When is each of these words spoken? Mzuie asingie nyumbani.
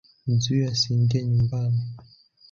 Mzuie 0.29 0.63
asingie 0.73 1.21
nyumbani. 1.27 1.81